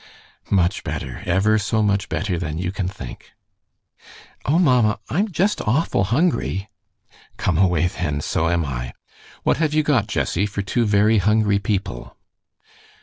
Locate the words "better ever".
0.83-1.59